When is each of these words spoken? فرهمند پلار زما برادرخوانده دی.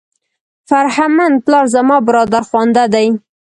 فرهمند 0.69 1.35
پلار 1.45 1.65
زما 1.75 1.97
برادرخوانده 2.07 2.85
دی. 2.93 3.07